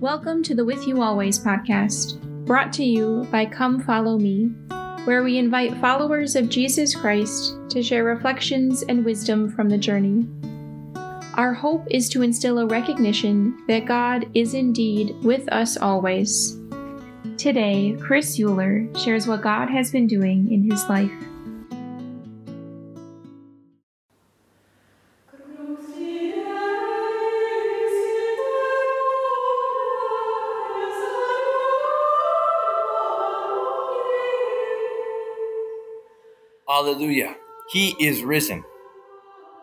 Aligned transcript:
Welcome 0.00 0.42
to 0.44 0.54
the 0.54 0.64
With 0.64 0.86
You 0.86 1.02
Always 1.02 1.38
podcast, 1.38 2.18
brought 2.46 2.72
to 2.72 2.84
you 2.84 3.26
by 3.30 3.44
Come 3.44 3.82
Follow 3.82 4.18
Me, 4.18 4.46
where 5.04 5.22
we 5.22 5.36
invite 5.36 5.76
followers 5.76 6.36
of 6.36 6.48
Jesus 6.48 6.94
Christ 6.94 7.56
to 7.68 7.82
share 7.82 8.04
reflections 8.04 8.82
and 8.82 9.04
wisdom 9.04 9.50
from 9.50 9.68
the 9.68 9.76
journey. 9.76 10.26
Our 11.34 11.52
hope 11.52 11.86
is 11.90 12.08
to 12.10 12.22
instill 12.22 12.60
a 12.60 12.66
recognition 12.66 13.62
that 13.68 13.84
God 13.84 14.26
is 14.34 14.54
indeed 14.54 15.14
with 15.22 15.46
us 15.52 15.76
always. 15.76 16.58
Today, 17.36 17.94
Chris 18.00 18.40
Euler 18.40 18.88
shares 18.96 19.26
what 19.26 19.42
God 19.42 19.68
has 19.68 19.90
been 19.90 20.06
doing 20.06 20.50
in 20.50 20.70
his 20.70 20.84
life. 20.88 21.12
Hallelujah. 36.80 37.36
He 37.68 37.94
is 38.00 38.22
risen. 38.22 38.64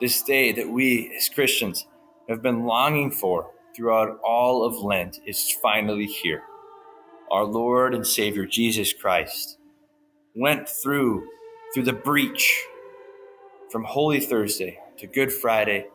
This 0.00 0.22
day 0.22 0.52
that 0.52 0.68
we 0.70 1.12
as 1.16 1.28
Christians 1.28 1.88
have 2.28 2.40
been 2.40 2.66
longing 2.66 3.10
for 3.10 3.50
throughout 3.74 4.20
all 4.22 4.62
of 4.62 4.76
Lent 4.76 5.18
is 5.26 5.50
finally 5.60 6.06
here. 6.06 6.44
Our 7.28 7.42
Lord 7.42 7.96
and 7.96 8.06
Savior 8.06 8.46
Jesus 8.46 8.92
Christ 8.92 9.58
went 10.36 10.68
through 10.68 11.26
through 11.74 11.82
the 11.82 11.92
breach 11.92 12.62
from 13.72 13.82
Holy 13.82 14.20
Thursday 14.20 14.78
to 14.98 15.08
Good 15.08 15.32
Friday 15.32 15.88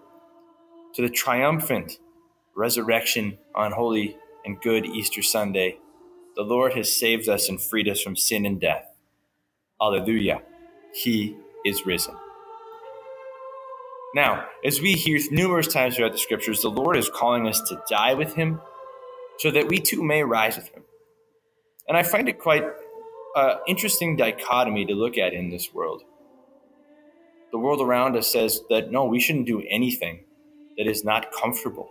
to 0.95 1.01
the 1.01 1.09
triumphant 1.09 1.97
resurrection 2.57 3.37
on 3.55 3.71
Holy 3.71 4.17
and 4.43 4.59
Good 4.59 4.85
Easter 4.85 5.23
Sunday. 5.23 5.77
The 6.35 6.43
Lord 6.43 6.73
has 6.73 6.91
saved 6.91 7.29
us 7.29 7.47
and 7.47 7.61
freed 7.61 7.87
us 7.87 8.01
from 8.01 8.17
sin 8.17 8.45
and 8.45 8.59
death. 8.59 8.83
Hallelujah. 9.79 10.41
He 10.95 11.35
is 11.65 11.85
risen. 11.85 12.15
Now, 14.15 14.45
as 14.63 14.79
we 14.79 14.93
hear 14.93 15.19
numerous 15.29 15.67
times 15.67 15.97
throughout 15.97 16.13
the 16.13 16.17
scriptures, 16.17 16.61
the 16.61 16.69
Lord 16.69 16.95
is 16.95 17.09
calling 17.09 17.47
us 17.49 17.59
to 17.67 17.81
die 17.89 18.13
with 18.13 18.33
him 18.35 18.61
so 19.39 19.51
that 19.51 19.67
we 19.67 19.79
too 19.79 20.01
may 20.01 20.23
rise 20.23 20.55
with 20.55 20.69
him. 20.69 20.83
And 21.89 21.97
I 21.97 22.03
find 22.03 22.29
it 22.29 22.39
quite 22.39 22.63
uh, 23.35 23.55
interesting 23.67 24.15
dichotomy 24.15 24.85
to 24.85 24.93
look 24.93 25.17
at 25.17 25.33
in 25.33 25.49
this 25.49 25.73
world. 25.73 26.03
The 27.51 27.57
world 27.57 27.81
around 27.81 28.15
us 28.15 28.31
says 28.31 28.61
that 28.69 28.89
no, 28.89 29.03
we 29.03 29.19
shouldn't 29.19 29.47
do 29.47 29.61
anything 29.69 30.23
that 30.77 30.87
is 30.87 31.03
not 31.03 31.33
comfortable. 31.33 31.89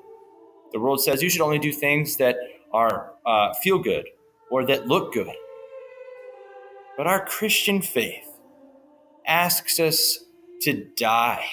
The 0.72 0.80
world 0.80 1.02
says 1.02 1.22
you 1.22 1.28
should 1.28 1.42
only 1.42 1.58
do 1.58 1.72
things 1.72 2.16
that 2.16 2.36
are 2.72 3.12
uh, 3.27 3.52
feel 3.62 3.78
good 3.78 4.06
or 4.50 4.64
that 4.64 4.89
look 4.89 5.12
good. 5.12 5.30
But 6.96 7.06
our 7.06 7.27
Christian 7.27 7.83
faith 7.83 8.33
asks 9.27 9.80
us 9.80 10.19
to 10.62 10.86
die. 10.97 11.44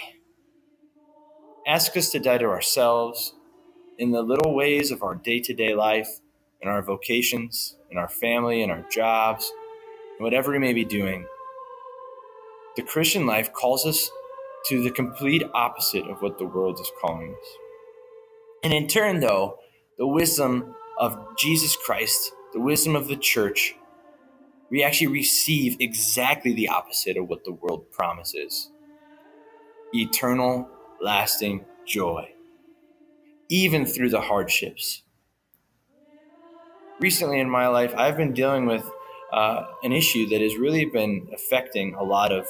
Asks 1.68 1.96
us 1.96 2.12
to 2.12 2.20
die 2.20 2.38
to 2.40 2.46
ourselves 2.46 3.34
in 3.98 4.12
the 4.12 4.22
little 4.22 4.56
ways 4.56 4.92
of 4.92 5.04
our 5.04 5.16
day 5.16 5.40
to 5.42 5.54
day 5.54 5.76
life, 5.76 6.20
in 6.62 6.68
our 6.68 6.82
vocations, 6.82 7.76
in 7.90 7.98
our 7.98 8.10
family, 8.10 8.62
in 8.62 8.70
our 8.70 8.86
jobs, 8.92 9.52
in 10.18 10.24
whatever 10.24 10.52
we 10.52 10.60
may 10.60 10.74
be 10.74 10.86
doing. 10.86 11.26
The 12.76 12.84
Christian 12.84 13.26
life 13.26 13.52
calls 13.54 13.86
us 13.86 14.10
to 14.68 14.82
the 14.82 14.92
complete 14.92 15.44
opposite 15.54 16.08
of 16.08 16.22
what 16.22 16.38
the 16.38 16.46
world 16.46 16.80
is 16.80 16.92
calling 17.02 17.36
us. 17.40 17.48
And 18.64 18.74
in 18.74 18.88
turn, 18.88 19.20
though, 19.20 19.58
the 19.98 20.08
wisdom 20.08 20.76
of 21.00 21.18
Jesus 21.38 21.76
Christ, 21.76 22.32
the 22.54 22.62
wisdom 22.62 22.96
of 22.96 23.08
the 23.08 23.18
church, 23.18 23.76
we 24.72 24.84
actually 24.84 25.08
receive 25.08 25.76
exactly 25.80 26.54
the 26.54 26.70
opposite 26.70 27.18
of 27.18 27.28
what 27.28 27.44
the 27.44 27.52
world 27.52 27.92
promises 27.92 28.70
eternal, 29.94 30.70
lasting 31.02 31.66
joy, 31.86 32.32
even 33.50 33.86
through 33.86 34.10
the 34.10 34.22
hardships. 34.22 35.04
Recently 37.02 37.42
in 37.42 37.50
my 37.50 37.68
life, 37.68 37.94
I've 37.98 38.16
been 38.16 38.32
dealing 38.32 38.66
with 38.68 38.90
uh, 39.34 39.66
an 39.84 39.92
issue 39.92 40.30
that 40.30 40.40
has 40.40 40.56
really 40.56 40.86
been 40.86 41.28
affecting 41.34 41.94
a 41.96 42.04
lot 42.04 42.32
of 42.32 42.48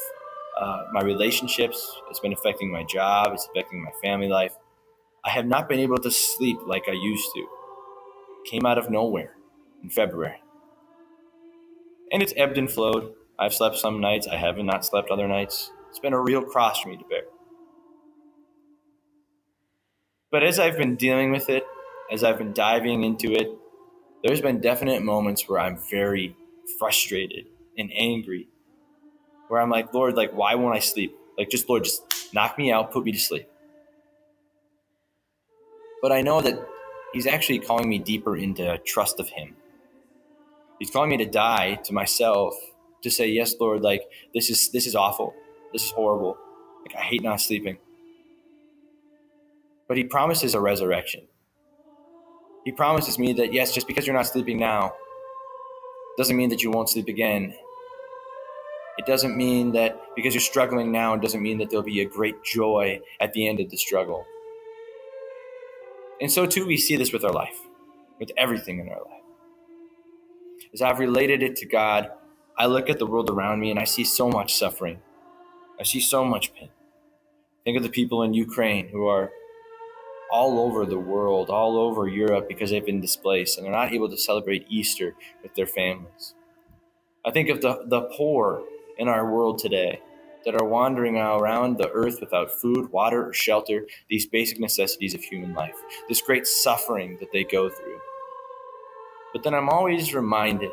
uh, 0.60 0.84
my 0.94 1.02
relationships. 1.02 1.96
It's 2.12 2.20
been 2.20 2.34
affecting 2.34 2.72
my 2.72 2.84
job. 2.84 3.32
It's 3.34 3.48
affecting 3.48 3.82
my 3.84 3.92
family 4.04 4.28
life. 4.28 4.56
I 5.26 5.32
have 5.32 5.48
not 5.48 5.68
been 5.68 5.80
able 5.80 5.98
to 5.98 6.12
sleep 6.12 6.60
like 6.68 6.84
I 6.88 6.94
used 6.94 7.28
to. 7.34 7.48
Came 8.46 8.68
out 8.68 8.78
of 8.78 8.92
nowhere 8.92 9.36
in 9.82 9.90
February 9.90 10.42
and 12.12 12.22
it's 12.22 12.34
ebbed 12.36 12.58
and 12.58 12.70
flowed. 12.70 13.14
I've 13.40 13.54
slept 13.54 13.78
some 13.78 14.02
nights, 14.02 14.28
I 14.28 14.36
haven't 14.36 14.66
not 14.66 14.86
slept 14.86 15.10
other 15.10 15.28
nights. 15.28 15.72
It's 15.90 16.00
been 16.00 16.14
a 16.14 16.20
real 16.20 16.42
cross 16.42 16.82
for 16.82 16.90
me 16.90 16.98
to 16.98 17.04
bear. 17.06 17.24
But 20.32 20.44
as 20.44 20.60
I've 20.60 20.78
been 20.78 20.96
dealing 20.96 21.32
with 21.32 21.50
it, 21.50 21.66
as 22.12 22.24
I've 22.24 22.38
been 22.38 22.54
diving 22.54 23.04
into 23.04 23.34
it, 23.34 23.50
there's 24.24 24.42
been 24.42 24.62
definite 24.62 25.02
moments 25.02 25.50
where 25.50 25.60
I'm 25.60 25.78
very 25.90 26.36
frustrated 26.78 27.46
and 27.78 27.92
angry, 27.96 28.48
where 29.48 29.60
I'm 29.60 29.70
like, 29.70 29.94
Lord, 29.94 30.16
like, 30.16 30.32
why 30.32 30.56
won't 30.56 30.76
I 30.76 30.80
sleep? 30.80 31.16
Like, 31.38 31.50
just, 31.50 31.68
Lord, 31.68 31.84
just 31.84 32.04
knock 32.34 32.58
me 32.58 32.72
out, 32.72 32.92
put 32.92 33.04
me 33.04 33.12
to 33.12 33.20
sleep. 33.20 33.48
But 36.02 36.12
I 36.12 36.22
know 36.22 36.42
that 36.42 36.68
He's 37.14 37.28
actually 37.28 37.60
calling 37.60 37.90
me 37.90 38.00
deeper 38.00 38.38
into 38.38 38.78
trust 38.86 39.20
of 39.20 39.28
Him 39.28 39.56
He's 40.82 40.90
calling 40.90 41.12
me 41.12 41.18
to 41.18 41.28
die 41.28 41.76
to 41.84 41.94
myself, 41.94 42.56
to 43.04 43.12
say, 43.12 43.28
yes, 43.28 43.54
Lord, 43.60 43.84
like 43.84 44.02
this 44.34 44.50
is 44.50 44.72
this 44.72 44.88
is 44.88 44.96
awful. 44.96 45.32
This 45.72 45.84
is 45.84 45.92
horrible. 45.92 46.36
Like 46.82 46.96
I 46.96 47.02
hate 47.02 47.22
not 47.22 47.40
sleeping. 47.40 47.78
But 49.88 49.98
he 49.98 50.06
promises 50.06 50.56
a 50.56 50.60
resurrection. 50.60 51.28
He 52.66 52.72
promises 52.72 53.20
me 53.20 53.32
that 53.34 53.54
yes, 53.54 53.76
just 53.76 53.86
because 53.86 54.08
you're 54.08 54.16
not 54.16 54.26
sleeping 54.26 54.58
now 54.58 54.92
doesn't 56.18 56.36
mean 56.36 56.50
that 56.50 56.64
you 56.64 56.72
won't 56.72 56.90
sleep 56.90 57.10
again. 57.10 57.54
It 58.98 59.06
doesn't 59.06 59.38
mean 59.38 59.74
that 59.74 60.02
because 60.16 60.34
you're 60.34 60.42
struggling 60.42 60.92
now, 60.92 61.14
it 61.14 61.22
doesn't 61.22 61.44
mean 61.44 61.60
that 61.60 61.70
there'll 61.70 61.84
be 61.84 62.02
a 62.02 62.10
great 62.10 62.44
joy 62.44 63.00
at 63.20 63.34
the 63.34 63.48
end 63.48 63.60
of 63.60 63.70
the 63.70 63.78
struggle. 63.78 64.26
And 66.20 66.32
so, 66.32 66.48
too, 66.48 66.66
we 66.66 66.78
see 66.78 66.96
this 66.96 67.14
with 67.14 67.24
our 67.24 67.32
life, 67.32 67.60
with 68.20 68.32
everything 68.36 68.80
in 68.80 68.90
our 68.90 68.98
life 68.98 69.21
as 70.74 70.82
I've 70.82 71.00
related 71.00 71.44
it 71.44 71.56
to 71.58 71.66
God, 71.66 72.12
I 72.58 72.66
look 72.66 72.90
at 72.90 73.00
the 73.00 73.06
world 73.06 73.30
around 73.30 73.60
me 73.60 73.72
and 73.72 73.80
I 73.80 73.86
see 73.86 74.04
so 74.04 74.30
much 74.30 74.56
suffering. 74.56 75.00
I 75.80 75.84
see 75.84 76.00
so 76.00 76.24
much 76.24 76.54
pain. 76.54 76.70
Think 77.64 77.78
of 77.78 77.84
the 77.84 77.90
people 77.90 78.24
in 78.24 78.34
Ukraine 78.34 78.90
who 78.90 79.08
are 79.08 79.32
all 80.32 80.60
over 80.60 80.86
the 80.86 81.00
world, 81.00 81.50
all 81.50 81.78
over 81.78 82.08
Europe 82.08 82.48
because 82.48 82.70
they've 82.70 82.86
been 82.86 83.02
displaced 83.02 83.58
and 83.58 83.66
they're 83.66 83.74
not 83.74 83.94
able 83.94 84.10
to 84.10 84.18
celebrate 84.18 84.66
Easter 84.70 85.16
with 85.44 85.54
their 85.56 85.68
families. 85.68 86.34
I 87.26 87.32
think 87.32 87.50
of 87.50 87.62
the, 87.62 87.84
the 87.88 88.02
poor 88.18 88.64
in 88.98 89.08
our 89.08 89.30
world 89.30 89.60
today 89.60 90.02
that 90.46 90.56
are 90.56 90.66
wandering 90.66 91.18
around 91.18 91.78
the 91.78 91.90
earth 91.92 92.20
without 92.20 92.50
food, 92.50 92.92
water, 92.92 93.28
or 93.28 93.34
shelter, 93.34 93.86
these 94.10 94.26
basic 94.26 94.60
necessities 94.60 95.14
of 95.14 95.22
human 95.22 95.54
life, 95.54 95.76
this 96.10 96.22
great 96.22 96.48
suffering 96.48 97.18
that 97.20 97.32
they 97.32 97.44
go 97.44 97.70
through. 97.70 98.00
But 99.34 99.44
then 99.44 99.54
I'm 99.54 99.70
always 99.70 100.14
reminded 100.14 100.72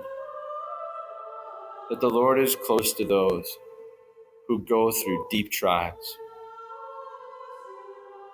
that 1.91 2.01
the 2.01 2.11
Lord 2.11 2.41
is 2.41 2.57
close 2.57 2.93
to 2.95 3.05
those 3.05 3.57
who 4.49 4.61
go 4.61 4.91
through 4.91 5.27
deep 5.31 5.51
trials. 5.51 6.19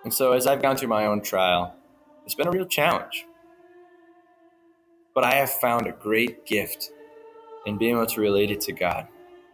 And 0.05 0.13
so, 0.13 0.33
as 0.33 0.47
I've 0.47 0.63
gone 0.63 0.77
through 0.77 0.89
my 0.89 1.07
own 1.07 1.23
trial, 1.23 1.75
it's 2.25 2.35
been 2.35 2.49
a 2.49 2.51
real 2.53 2.67
challenge. 2.67 3.27
But 5.15 5.25
I 5.25 5.35
have 5.37 5.51
found 5.51 5.87
a 5.87 5.93
great 5.93 6.47
gift 6.47 6.91
in 7.67 7.79
being 7.79 7.97
able 7.97 8.07
to 8.07 8.21
relate 8.21 8.51
it 8.51 8.61
to 8.63 8.73
God. 8.73 9.09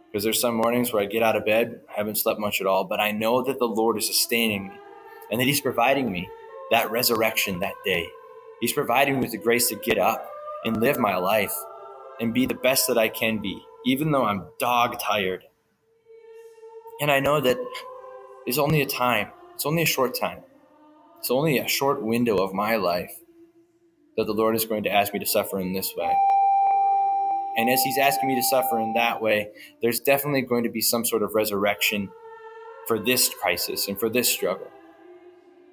Because 0.07 0.23
there's 0.23 0.41
some 0.41 0.55
mornings 0.55 0.93
where 0.93 1.03
I 1.03 1.05
get 1.05 1.23
out 1.23 1.35
of 1.35 1.45
bed, 1.45 1.81
I 1.89 1.93
haven't 1.93 2.17
slept 2.17 2.39
much 2.39 2.61
at 2.61 2.67
all, 2.67 2.85
but 2.85 2.99
I 2.99 3.11
know 3.11 3.43
that 3.43 3.59
the 3.59 3.67
Lord 3.67 3.97
is 3.97 4.07
sustaining 4.07 4.69
me 4.69 4.75
and 5.31 5.39
that 5.39 5.45
He's 5.45 5.61
providing 5.61 6.11
me 6.11 6.29
that 6.71 6.91
resurrection 6.91 7.59
that 7.59 7.75
day. 7.85 8.07
He's 8.61 8.73
providing 8.73 9.15
me 9.15 9.21
with 9.21 9.31
the 9.31 9.37
grace 9.37 9.69
to 9.69 9.75
get 9.75 9.97
up 9.97 10.30
and 10.63 10.79
live 10.81 10.97
my 10.97 11.15
life 11.15 11.53
and 12.19 12.33
be 12.33 12.45
the 12.45 12.53
best 12.53 12.87
that 12.87 12.97
I 12.97 13.09
can 13.09 13.41
be, 13.41 13.61
even 13.85 14.11
though 14.11 14.25
I'm 14.25 14.47
dog 14.59 14.99
tired. 14.99 15.43
And 16.99 17.11
I 17.11 17.19
know 17.19 17.41
that 17.41 17.57
it's 18.45 18.57
only 18.57 18.81
a 18.81 18.85
time, 18.85 19.29
it's 19.55 19.65
only 19.65 19.81
a 19.81 19.87
short 19.87 20.17
time, 20.19 20.43
it's 21.19 21.31
only 21.31 21.57
a 21.57 21.67
short 21.67 22.03
window 22.03 22.37
of 22.37 22.53
my 22.53 22.75
life 22.75 23.11
that 24.17 24.25
the 24.25 24.33
Lord 24.33 24.55
is 24.55 24.65
going 24.65 24.83
to 24.83 24.91
ask 24.91 25.13
me 25.13 25.19
to 25.19 25.25
suffer 25.25 25.59
in 25.59 25.73
this 25.73 25.93
way. 25.95 26.13
And 27.57 27.69
as 27.69 27.81
He's 27.83 27.97
asking 27.97 28.29
me 28.29 28.35
to 28.35 28.43
suffer 28.43 28.79
in 28.79 28.93
that 28.93 29.21
way, 29.21 29.49
there's 29.81 29.99
definitely 29.99 30.41
going 30.41 30.63
to 30.63 30.69
be 30.69 30.81
some 30.81 31.05
sort 31.05 31.23
of 31.23 31.33
resurrection 31.33 32.09
for 32.87 32.99
this 32.99 33.29
crisis 33.29 33.87
and 33.87 33.99
for 33.99 34.09
this 34.09 34.29
struggle. 34.29 34.67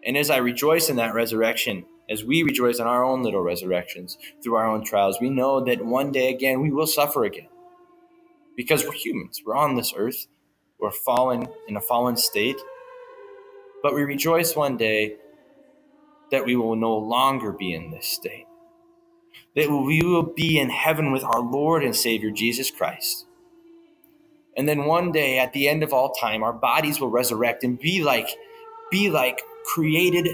And 0.05 0.17
as 0.17 0.31
I 0.31 0.38
rejoice 0.38 0.88
in 0.88 0.96
that 0.96 1.14
resurrection, 1.14 1.85
as 2.11 2.25
we 2.25 2.43
rejoice 2.43 2.79
in 2.79 2.87
our 2.87 3.05
own 3.05 3.23
little 3.23 3.43
resurrections 3.43 4.19
through 4.43 4.57
our 4.57 4.67
own 4.67 4.85
trials, 4.85 5.19
we 5.21 5.31
know 5.31 5.63
that 5.65 5.85
one 5.85 6.13
day 6.13 6.33
again 6.33 6.61
we 6.61 6.71
will 6.71 6.87
suffer 6.87 7.25
again. 7.25 7.49
Because 8.57 8.85
we're 8.85 8.93
humans, 8.93 9.43
we're 9.45 9.57
on 9.57 9.77
this 9.77 9.93
earth, 9.97 10.27
we're 10.81 10.91
fallen 10.91 11.49
in 11.69 11.77
a 11.77 11.81
fallen 11.81 12.17
state. 12.17 12.57
But 13.83 13.95
we 13.95 14.03
rejoice 14.03 14.57
one 14.57 14.77
day 14.77 15.17
that 16.31 16.45
we 16.45 16.57
will 16.57 16.77
no 16.77 16.97
longer 16.97 17.53
be 17.53 17.73
in 17.73 17.91
this 17.91 18.07
state, 18.07 18.47
that 19.55 19.71
we 19.71 20.03
will 20.03 20.35
be 20.35 20.59
in 20.59 20.71
heaven 20.71 21.13
with 21.13 21.25
our 21.25 21.41
Lord 21.41 21.85
and 21.85 21.95
Savior 21.95 22.31
Jesus 22.31 22.71
Christ. 22.71 23.27
And 24.57 24.69
then 24.69 24.87
one 24.87 25.13
day 25.13 25.39
at 25.39 25.53
the 25.53 25.69
end 25.69 25.85
of 25.85 25.93
all 25.93 26.13
time, 26.13 26.43
our 26.43 26.53
bodies 26.53 27.01
will 27.01 27.11
resurrect 27.11 27.63
and 27.63 27.79
be 27.79 28.03
like, 28.03 28.29
be 28.91 29.09
like 29.09 29.41
created, 29.65 30.29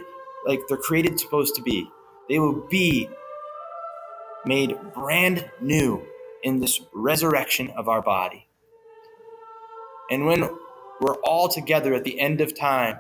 like 0.47 0.61
they're 0.69 0.77
created 0.77 1.19
supposed 1.19 1.55
to 1.57 1.63
be. 1.63 1.89
They 2.29 2.39
will 2.39 2.67
be 2.69 3.09
made 4.45 4.77
brand 4.95 5.51
new 5.61 6.07
in 6.43 6.61
this 6.61 6.81
resurrection 6.93 7.71
of 7.77 7.89
our 7.89 8.03
body. 8.03 8.47
And 10.11 10.27
when 10.27 10.49
we're 11.01 11.17
all 11.25 11.49
together 11.49 11.95
at 11.95 12.05
the 12.05 12.21
end 12.21 12.41
of 12.41 12.59
time 12.59 12.99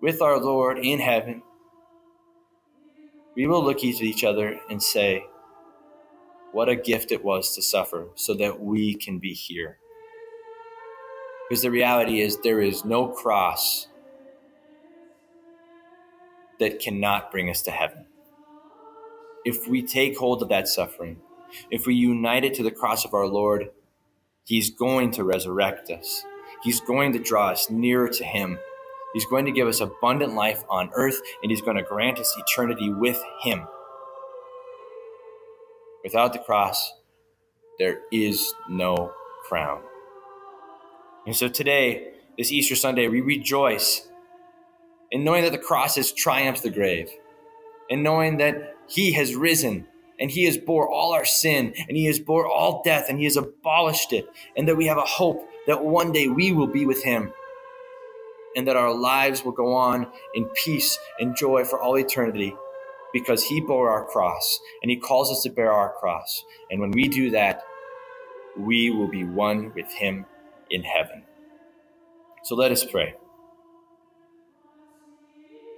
with 0.00 0.22
our 0.22 0.38
Lord 0.38 0.78
in 0.78 1.00
heaven, 1.00 1.42
we 3.34 3.46
will 3.46 3.62
look 3.62 3.78
at 3.78 3.84
each 3.84 4.24
other 4.24 4.58
and 4.70 4.82
say, 4.82 5.24
What 6.52 6.68
a 6.68 6.76
gift 6.76 7.12
it 7.12 7.24
was 7.24 7.54
to 7.54 7.62
suffer 7.62 8.08
so 8.14 8.34
that 8.34 8.60
we 8.60 8.94
can 8.94 9.18
be 9.18 9.34
here. 9.34 9.78
Because 11.48 11.62
the 11.62 11.70
reality 11.70 12.20
is, 12.20 12.38
there 12.38 12.60
is 12.60 12.84
no 12.84 13.08
cross 13.08 13.88
that 16.60 16.80
cannot 16.80 17.30
bring 17.30 17.50
us 17.50 17.62
to 17.62 17.70
heaven. 17.70 18.06
If 19.44 19.68
we 19.68 19.82
take 19.82 20.18
hold 20.18 20.42
of 20.42 20.48
that 20.48 20.68
suffering, 20.68 21.18
if 21.70 21.86
we 21.86 21.94
unite 21.94 22.44
it 22.44 22.54
to 22.54 22.62
the 22.62 22.70
cross 22.70 23.04
of 23.04 23.14
our 23.14 23.26
Lord, 23.26 23.70
He's 24.44 24.70
going 24.70 25.10
to 25.12 25.24
resurrect 25.24 25.90
us. 25.90 26.24
He's 26.62 26.80
going 26.80 27.12
to 27.12 27.18
draw 27.18 27.50
us 27.50 27.70
nearer 27.70 28.08
to 28.08 28.24
Him. 28.24 28.58
He's 29.12 29.26
going 29.26 29.44
to 29.44 29.52
give 29.52 29.68
us 29.68 29.80
abundant 29.80 30.34
life 30.34 30.62
on 30.68 30.90
earth, 30.94 31.20
and 31.42 31.50
He's 31.50 31.62
going 31.62 31.76
to 31.76 31.82
grant 31.82 32.18
us 32.18 32.36
eternity 32.38 32.92
with 32.92 33.22
Him. 33.42 33.66
Without 36.02 36.32
the 36.32 36.38
cross, 36.38 36.92
there 37.78 38.00
is 38.12 38.54
no 38.68 39.12
crown. 39.48 39.80
And 41.26 41.34
so 41.34 41.48
today, 41.48 42.12
this 42.38 42.52
Easter 42.52 42.76
Sunday, 42.76 43.08
we 43.08 43.20
rejoice 43.20 44.06
in 45.10 45.24
knowing 45.24 45.44
that 45.44 45.52
the 45.52 45.58
cross 45.58 45.96
has 45.96 46.12
triumphed 46.12 46.62
the 46.62 46.70
grave, 46.70 47.10
and 47.90 48.02
knowing 48.02 48.38
that 48.38 48.74
He 48.88 49.12
has 49.12 49.34
risen 49.34 49.86
and 50.18 50.30
he 50.30 50.44
has 50.44 50.56
bore 50.56 50.88
all 50.88 51.12
our 51.12 51.24
sin 51.24 51.74
and 51.88 51.96
he 51.96 52.06
has 52.06 52.18
bore 52.18 52.46
all 52.46 52.82
death 52.82 53.06
and 53.08 53.18
he 53.18 53.24
has 53.24 53.36
abolished 53.36 54.12
it 54.12 54.28
and 54.56 54.68
that 54.68 54.76
we 54.76 54.86
have 54.86 54.98
a 54.98 55.02
hope 55.02 55.48
that 55.66 55.84
one 55.84 56.12
day 56.12 56.28
we 56.28 56.52
will 56.52 56.66
be 56.66 56.86
with 56.86 57.02
him 57.02 57.32
and 58.54 58.66
that 58.66 58.76
our 58.76 58.94
lives 58.94 59.44
will 59.44 59.52
go 59.52 59.74
on 59.74 60.06
in 60.34 60.44
peace 60.64 60.98
and 61.18 61.36
joy 61.36 61.64
for 61.64 61.80
all 61.80 61.98
eternity 61.98 62.54
because 63.12 63.44
he 63.44 63.60
bore 63.60 63.90
our 63.90 64.04
cross 64.04 64.58
and 64.82 64.90
he 64.90 64.96
calls 64.96 65.30
us 65.30 65.42
to 65.42 65.50
bear 65.50 65.72
our 65.72 65.92
cross. 65.94 66.44
And 66.70 66.80
when 66.80 66.90
we 66.90 67.08
do 67.08 67.30
that 67.30 67.62
we 68.56 68.90
will 68.90 69.08
be 69.08 69.24
one 69.24 69.72
with 69.74 69.92
him 69.92 70.24
in 70.70 70.82
heaven. 70.82 71.24
So 72.42 72.54
let 72.54 72.72
us 72.72 72.84
pray 72.84 73.14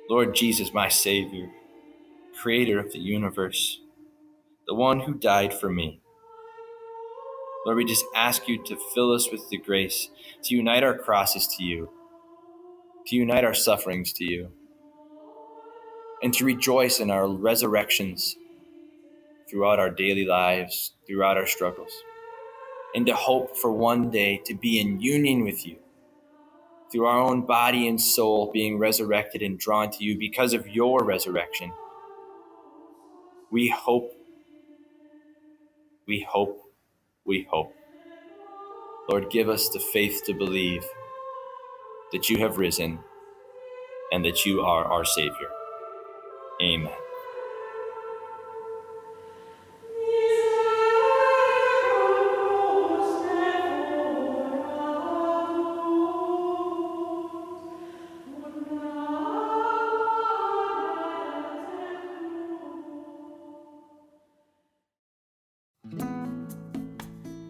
Lord 0.08 0.34
Jesus, 0.34 0.72
my 0.72 0.88
Savior, 0.88 1.50
Creator 2.40 2.78
of 2.78 2.92
the 2.92 2.98
universe, 2.98 3.82
the 4.66 4.74
one 4.74 5.00
who 5.00 5.12
died 5.12 5.52
for 5.52 5.68
me. 5.68 6.00
Lord, 7.66 7.76
we 7.76 7.84
just 7.84 8.06
ask 8.16 8.48
you 8.48 8.64
to 8.64 8.78
fill 8.94 9.12
us 9.12 9.30
with 9.30 9.50
the 9.50 9.58
grace 9.58 10.08
to 10.44 10.54
unite 10.54 10.82
our 10.82 10.96
crosses 10.96 11.46
to 11.58 11.62
you, 11.62 11.90
to 13.08 13.16
unite 13.16 13.44
our 13.44 13.52
sufferings 13.52 14.14
to 14.14 14.24
you, 14.24 14.50
and 16.22 16.32
to 16.32 16.46
rejoice 16.46 17.00
in 17.00 17.10
our 17.10 17.28
resurrections 17.28 18.34
throughout 19.50 19.78
our 19.78 19.90
daily 19.90 20.24
lives, 20.24 20.94
throughout 21.06 21.36
our 21.36 21.46
struggles, 21.46 21.92
and 22.94 23.06
to 23.06 23.14
hope 23.14 23.58
for 23.58 23.70
one 23.70 24.08
day 24.10 24.40
to 24.46 24.54
be 24.54 24.80
in 24.80 25.02
union 25.02 25.44
with 25.44 25.66
you 25.66 25.76
through 26.90 27.06
our 27.06 27.20
own 27.20 27.46
body 27.46 27.88
and 27.88 28.00
soul 28.00 28.50
being 28.52 28.78
resurrected 28.78 29.42
and 29.42 29.58
drawn 29.58 29.90
to 29.90 30.04
you 30.04 30.18
because 30.18 30.52
of 30.54 30.68
your 30.68 31.04
resurrection. 31.04 31.72
We 33.50 33.68
hope, 33.68 34.12
we 36.06 36.20
hope, 36.28 36.60
we 37.24 37.46
hope. 37.50 37.74
Lord, 39.10 39.30
give 39.30 39.48
us 39.48 39.68
the 39.70 39.80
faith 39.80 40.22
to 40.26 40.34
believe 40.34 40.84
that 42.12 42.30
you 42.30 42.38
have 42.38 42.58
risen 42.58 43.00
and 44.12 44.24
that 44.24 44.46
you 44.46 44.62
are 44.62 44.84
our 44.84 45.04
Savior. 45.04 45.50
Amen. 46.62 47.07